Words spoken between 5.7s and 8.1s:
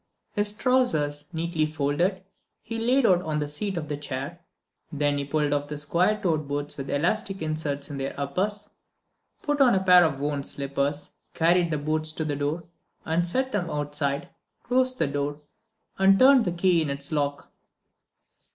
square toed boots with elastic inserts in